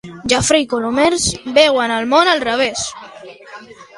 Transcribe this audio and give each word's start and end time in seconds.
Jafre 0.31 0.61
i 0.63 0.65
Colomers 0.71 1.27
veuen 1.57 1.93
el 1.99 2.09
món 2.13 2.31
al 2.33 2.43
revés. 2.47 2.87